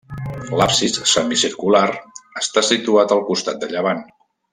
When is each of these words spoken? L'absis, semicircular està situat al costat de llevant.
L'absis, 0.59 0.95
semicircular 1.11 1.83
està 2.43 2.63
situat 2.71 3.15
al 3.17 3.21
costat 3.29 3.61
de 3.65 3.71
llevant. 3.75 4.03